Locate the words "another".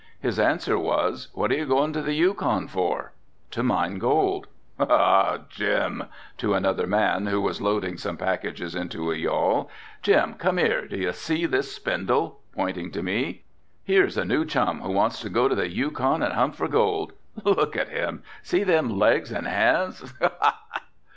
6.55-6.87